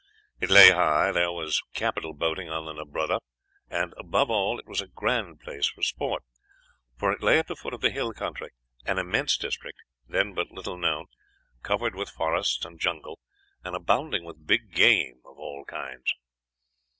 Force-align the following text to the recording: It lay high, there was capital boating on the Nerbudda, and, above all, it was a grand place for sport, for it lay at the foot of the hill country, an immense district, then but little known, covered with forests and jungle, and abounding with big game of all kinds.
It 0.39 0.49
lay 0.49 0.71
high, 0.71 1.11
there 1.11 1.31
was 1.31 1.61
capital 1.75 2.15
boating 2.15 2.49
on 2.49 2.65
the 2.65 2.73
Nerbudda, 2.73 3.19
and, 3.69 3.93
above 3.99 4.31
all, 4.31 4.57
it 4.57 4.65
was 4.67 4.81
a 4.81 4.87
grand 4.87 5.41
place 5.41 5.67
for 5.67 5.83
sport, 5.83 6.23
for 6.97 7.11
it 7.11 7.21
lay 7.21 7.37
at 7.37 7.45
the 7.45 7.55
foot 7.55 7.75
of 7.75 7.81
the 7.81 7.91
hill 7.91 8.11
country, 8.11 8.49
an 8.87 8.97
immense 8.97 9.37
district, 9.37 9.77
then 10.07 10.33
but 10.33 10.49
little 10.49 10.79
known, 10.79 11.05
covered 11.61 11.93
with 11.93 12.09
forests 12.09 12.65
and 12.65 12.79
jungle, 12.79 13.19
and 13.63 13.75
abounding 13.75 14.25
with 14.25 14.47
big 14.47 14.73
game 14.73 15.21
of 15.23 15.37
all 15.37 15.65
kinds. 15.65 16.11